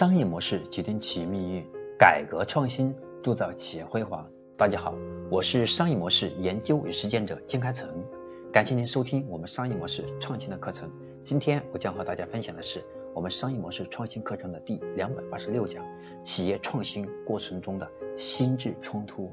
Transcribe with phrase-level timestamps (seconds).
[0.00, 1.66] 商业模式决定企业命运，
[1.98, 4.30] 改革创新铸造企业辉煌。
[4.56, 4.94] 大家好，
[5.30, 8.06] 我是商业模式研究与实践者金开成，
[8.50, 10.90] 感谢您收听我们商业模式创新的课程。
[11.22, 12.82] 今天我将和大家分享的是
[13.14, 15.84] 我们商业模式创新课程的第两百八十六讲：
[16.24, 19.30] 企业创新过程中的心智冲突。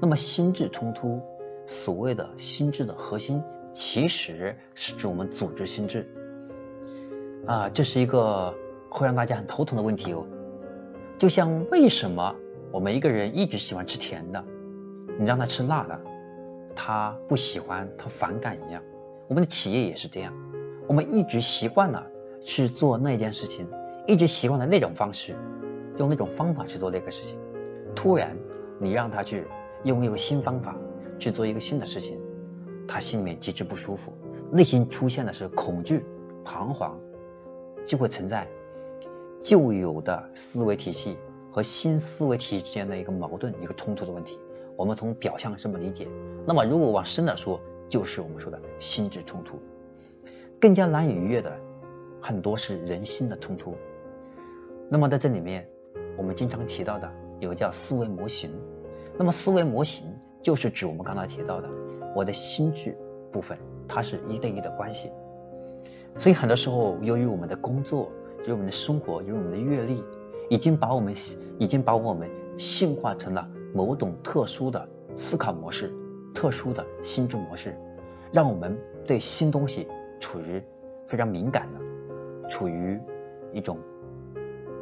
[0.00, 1.22] 那么心智冲突，
[1.64, 3.40] 所谓的心智的核心，
[3.72, 6.08] 其实是指我们组织心智
[7.46, 8.56] 啊，这是一个。
[8.88, 10.26] 会让大家很头疼的问题哦，
[11.18, 12.36] 就像为什么
[12.72, 14.44] 我们一个人一直喜欢吃甜的，
[15.18, 16.00] 你让他吃辣的，
[16.74, 18.82] 他不喜欢，他反感一样。
[19.28, 20.34] 我们的企业也是这样，
[20.86, 22.06] 我们一直习惯了
[22.40, 23.68] 去做那件事情，
[24.06, 25.34] 一直习惯了那种方式，
[25.98, 27.38] 用那种方法去做那个事情。
[27.94, 28.36] 突然
[28.78, 29.46] 你让他去
[29.82, 30.76] 用一个新方法
[31.18, 32.20] 去做一个新的事情，
[32.86, 34.12] 他心里面极致不舒服，
[34.52, 36.04] 内心出现的是恐惧、
[36.44, 37.00] 彷徨，
[37.86, 38.48] 就会存在。
[39.46, 41.16] 旧有的思维体系
[41.52, 44.40] 和新思维体系之间的一个矛盾、一个冲突的问题，
[44.74, 46.08] 我们从表象这么理解。
[46.44, 49.60] 那么，如果往深了说，就是我们说的心智冲突。
[50.60, 51.56] 更加难以逾越的，
[52.20, 53.76] 很多是人心的冲突。
[54.90, 55.68] 那么，在这里面，
[56.16, 58.50] 我们经常提到的有个叫思维模型。
[59.16, 61.70] 那么，思维模型就是指我们刚才提到的
[62.16, 62.98] 我的心智
[63.30, 65.12] 部分，它是一对一的关系。
[66.16, 68.10] 所以，很多时候，由于我们的工作，
[68.46, 70.04] 因为我们的生活，因为我们的阅历，
[70.48, 71.14] 已经把我们
[71.58, 75.92] 已经把我们驯化成了某种特殊的思考模式、
[76.32, 77.76] 特殊的心智模式，
[78.32, 79.88] 让我们对新东西
[80.20, 80.62] 处于
[81.08, 83.00] 非常敏感的，处于
[83.52, 83.80] 一种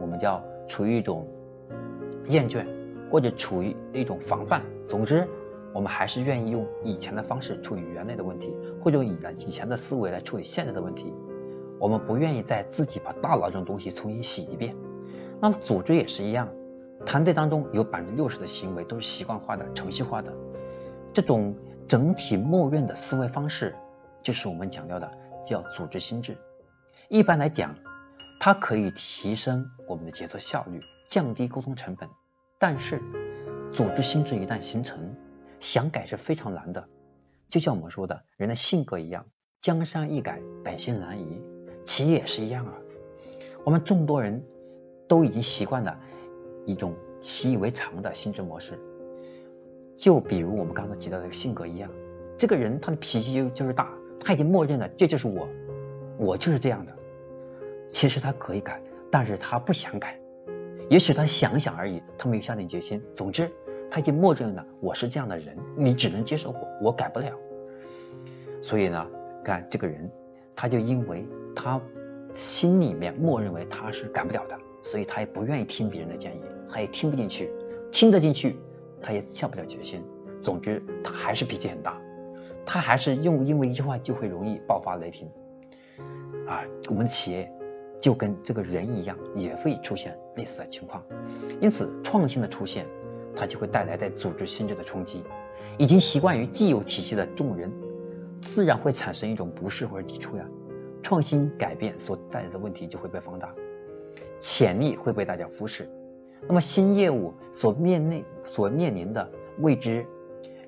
[0.00, 1.26] 我们叫处于一种
[2.26, 2.64] 厌倦，
[3.10, 4.62] 或者处于一种防范。
[4.86, 5.26] 总之，
[5.74, 11.12] 我们还是愿意用以前的方式处理原来的问题，或者以以前的思维来处理现在的问题。
[11.80, 14.76] 我们不愿意再自己把大脑这种东西重新洗一遍。
[15.40, 16.52] 那么组织也是一样，
[17.06, 20.34] 团队当中有百分之六十的行为都是习惯化的、程序化的，
[21.12, 21.56] 这种
[21.86, 23.76] 整体默认的思维方式，
[24.22, 25.12] 就是我们讲到的
[25.44, 26.36] 叫组织心智。
[27.08, 27.76] 一般来讲，
[28.40, 32.08] 它可以提升我们的决策效率，降低沟通成本。
[32.58, 33.00] 但是
[33.72, 35.14] 组织心智一旦形成，
[35.60, 36.88] 想改是非常难的。
[37.48, 39.26] 就像我们说的，人的性格一样，
[39.60, 41.40] 江山易改，本性难移。
[41.88, 42.74] 企业也是一样啊，
[43.64, 44.44] 我们众多人
[45.08, 45.98] 都已经习惯了
[46.66, 48.78] 一种习以为常的心智模式，
[49.96, 51.90] 就比如我们刚才提到的性格一样，
[52.36, 55.48] 这个人他的脾气就就是大，他已经默认了这就是我，
[56.18, 56.94] 我就是这样的。
[57.88, 60.20] 其实他可以改，但是他不想改，
[60.90, 63.02] 也许他想想而已，他没有下定决心。
[63.16, 63.50] 总之，
[63.90, 67.32] 他已经默认了我是这样的人，你只能接受我，我改不了。
[68.60, 69.08] 所以呢，
[69.42, 70.10] 看这个人，
[70.58, 71.26] 他就因为。
[71.60, 71.80] 他
[72.34, 77.50] 心里面默认为他是改不了的，所以他也不愿意听别人的建议，他也听不进去，
[77.90, 78.60] 听得进去
[79.02, 80.04] 他也下不了决心。
[80.40, 82.00] 总之，他还是脾气很大，
[82.64, 85.32] 他还是用因为一句话就会容易爆发雷霆
[86.46, 86.62] 啊。
[86.88, 87.52] 我们的企业
[88.00, 91.02] 就跟这个人一样，也会出现类似的情况。
[91.60, 92.86] 因此，创新的出现，
[93.34, 95.24] 它就会带来在组织心智的冲击。
[95.76, 97.72] 已经习惯于既有体系的众人，
[98.40, 100.46] 自然会产生一种不适或者抵触呀。
[101.02, 103.54] 创新改变所带来的问题就会被放大，
[104.40, 105.88] 潜力会被大家忽视。
[106.46, 110.06] 那么新业务所面临所面临的未知，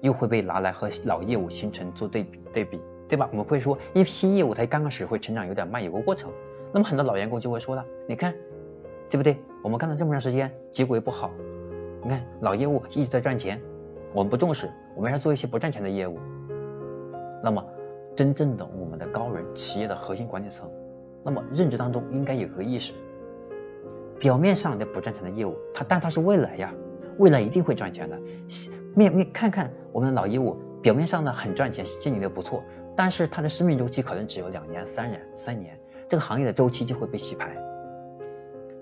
[0.00, 3.28] 又会被拿来和老业务形成做对比对比，对吧？
[3.32, 6.32] 我们会说，因为新业务它刚开始会成长有点慢，有个过程。
[6.72, 8.34] 那么很多老员工就会说了，你看，
[9.10, 9.36] 对不对？
[9.62, 11.32] 我们干了这么长时间，结果也不好。
[12.02, 13.60] 你看老业务一直在赚钱，
[14.14, 16.18] 我们不重视，我们还做一些不赚钱的业务。
[17.42, 17.64] 那么。
[18.16, 20.70] 真正的我们的高人，企业的核心管理层，
[21.24, 22.92] 那么认知当中应该有个意识，
[24.18, 26.74] 表面上的不赚钱的业务，它但它是未来呀，
[27.16, 28.20] 未来一定会赚钱的。
[28.94, 32.64] 面面看看我们的老业务，表面上呢很赚钱，经营的不错，
[32.94, 35.78] 但是它的生命周期可能只有两年、三年、三年，
[36.10, 37.56] 这个行业的周期就会被洗牌。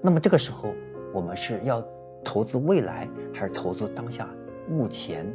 [0.00, 0.72] 那么这个时候，
[1.12, 1.84] 我们是要
[2.24, 4.30] 投资未来，还是投资当下
[4.66, 5.34] 目前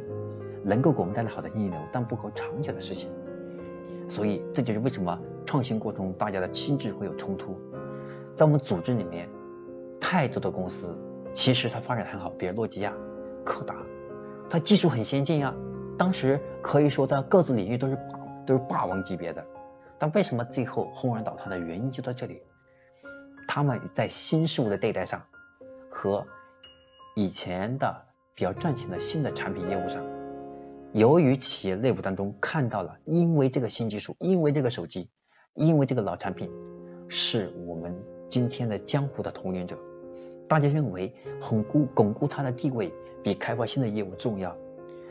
[0.64, 3.10] 能够给我们带来好的现金流，但不够长久的事情？
[4.08, 7.58] 所以这就是为什么创新过程中大家的心智会有冲突。
[8.34, 9.28] 在我们组织里面，
[10.00, 10.98] 太多的公司
[11.32, 12.94] 其实它发展很好，比如诺基亚、
[13.44, 13.76] 柯达，
[14.50, 15.54] 它技术很先进啊，
[15.98, 19.46] 当时可以说在各自领域都是霸都是霸王级别的。
[19.98, 22.42] 但为什么最后轰然倒塌的原因就在这里？
[23.48, 25.24] 他们在新事物的对待上
[25.90, 26.26] 和
[27.14, 30.02] 以前的比较赚钱的新的产品业务上。
[30.92, 35.08] 由于企业内部当中看到了，因为这个新技术，因为这个手机，
[35.54, 36.50] 因为这个老产品，
[37.08, 37.96] 是我们
[38.28, 39.78] 今天的江湖的统领者，
[40.48, 42.92] 大家认为巩固巩固它的地位
[43.22, 44.54] 比开发新的业务重要，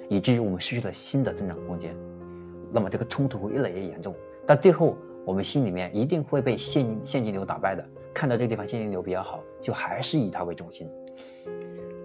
[0.07, 1.95] 以至于我们失去了新的增长空间。
[2.72, 4.13] 那么这个冲突会越来越严重，
[4.45, 7.89] 到最后我们心里面一定会被现现金流打败的。
[8.13, 10.88] 看到这个地方现金流比较好，就还是以它为中心。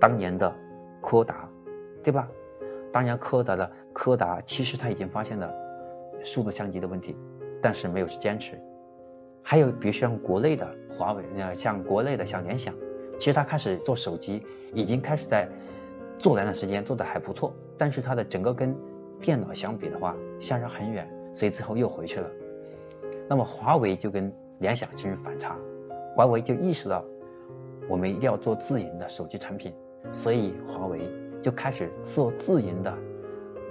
[0.00, 0.56] 当年的
[1.02, 1.50] 柯达，
[2.02, 2.31] 对吧？
[2.96, 5.52] 当然柯达的柯达其实他已经发现了
[6.25, 7.14] 数字相机的问题，
[7.60, 8.58] 但是没有去坚持。
[9.43, 12.75] 还有比如像国内的华为，呃像国内的像联想，
[13.19, 15.46] 其实他开始做手机，已经开始在
[16.19, 18.75] 做了一段时间，做的还不错，但是它的整个跟
[19.20, 22.31] 电脑相比的话，相差很远，所以最后又回去了。
[23.28, 25.58] 那么华为就跟联想进行反差，
[26.14, 27.04] 华为就意识到
[27.90, 29.75] 我们一定要做自营的手机产品，
[30.12, 31.00] 所以华为
[31.46, 32.98] 就开始做自营的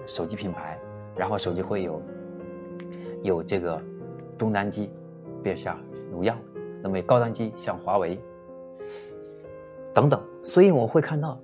[0.05, 0.79] 手机品牌，
[1.13, 2.01] 然后手机会有
[3.21, 3.83] 有这个
[4.37, 4.89] 中端机，
[5.43, 6.37] 比如像荣耀，
[6.81, 8.17] 那么高端机像华为
[9.93, 11.41] 等等，所以我会看到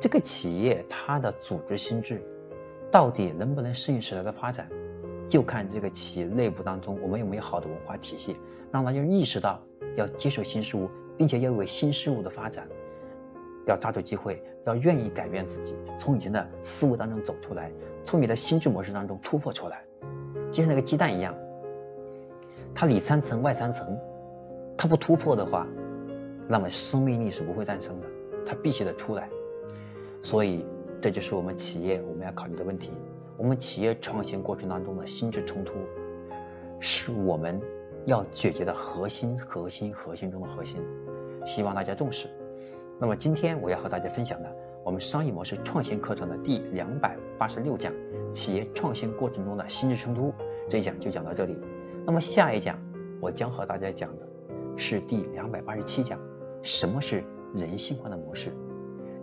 [0.00, 2.20] 这个企业它的组织心智。
[2.90, 4.70] 到底能不能适应时代的发展，
[5.28, 8.36] 就看这个企业内部当中我们有没有好的文化体系，
[8.72, 9.62] 让大家意识到
[9.94, 12.66] 要接受新事物，并且要为新事物的发展
[13.68, 17.72] 要抓住机会，要愿意改变自己，从以前的思维当中走出来，
[18.04, 19.84] 从你的心智模式当中突破出来，
[20.50, 21.34] 就像那个鸡蛋一样，
[22.74, 23.98] 它里三层外三层，
[24.76, 25.66] 它不突破的话，
[26.48, 28.08] 那么生命力是不会诞生的，
[28.46, 29.28] 它必须得出来，
[30.22, 30.64] 所以。
[31.02, 32.90] 这就是我们企业我们要考虑的问题。
[33.38, 35.72] 我们企业创新过程当中的心智冲突，
[36.78, 37.62] 是我们
[38.04, 40.82] 要解决的核心、核心、核心中的核心。
[41.46, 42.28] 希望大家重视。
[43.00, 44.54] 那么今天我要和大家分享的，
[44.84, 47.94] 我们商业模式创新课程的第两百八十六讲，
[48.30, 50.34] 企业创新过程中的心智冲突，
[50.68, 51.58] 这一讲就讲到这里。
[52.04, 52.78] 那么下一讲
[53.22, 54.28] 我将和大家讲的
[54.76, 56.20] 是第两百八十七讲，
[56.62, 57.24] 什么是
[57.54, 58.52] 人性化的模式？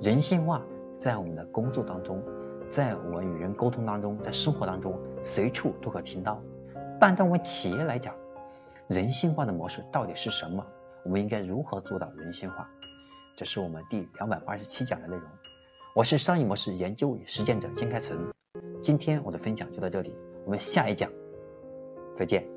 [0.02, 0.64] 人性化。
[0.98, 2.24] 在我们的工作当中，
[2.72, 6.42] 在我们与人沟通当中，在生活当中，随处都可听到。
[7.00, 8.16] 但在我们企业来讲，
[8.88, 10.66] 人性化的模式到底是什么？
[11.04, 12.72] 我们应该如何做到人性化？
[13.38, 15.30] 这是我们第两百八十七讲的内容。
[15.94, 18.34] 我是商业模式研究与实践者金开成。
[18.82, 21.12] 今天我的分享就到这里，我们下一讲
[22.16, 22.57] 再见。